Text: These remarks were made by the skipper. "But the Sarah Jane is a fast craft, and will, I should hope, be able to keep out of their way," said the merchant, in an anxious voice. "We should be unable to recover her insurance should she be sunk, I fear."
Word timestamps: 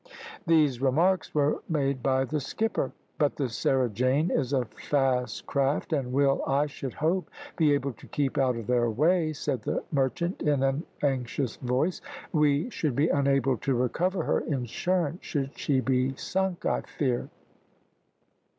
These 0.47 0.81
remarks 0.81 1.35
were 1.35 1.61
made 1.69 2.01
by 2.01 2.25
the 2.25 2.39
skipper. 2.39 2.91
"But 3.19 3.35
the 3.35 3.47
Sarah 3.49 3.87
Jane 3.87 4.31
is 4.31 4.51
a 4.51 4.65
fast 4.65 5.45
craft, 5.45 5.93
and 5.93 6.11
will, 6.11 6.41
I 6.47 6.65
should 6.65 6.95
hope, 6.95 7.29
be 7.55 7.71
able 7.75 7.93
to 7.93 8.07
keep 8.07 8.35
out 8.35 8.55
of 8.55 8.65
their 8.65 8.89
way," 8.89 9.31
said 9.31 9.61
the 9.61 9.83
merchant, 9.91 10.41
in 10.41 10.63
an 10.63 10.85
anxious 11.03 11.57
voice. 11.57 12.01
"We 12.33 12.67
should 12.71 12.95
be 12.95 13.09
unable 13.09 13.57
to 13.57 13.75
recover 13.75 14.23
her 14.23 14.39
insurance 14.39 15.19
should 15.21 15.55
she 15.55 15.81
be 15.81 16.15
sunk, 16.15 16.65
I 16.65 16.81
fear." 16.81 17.29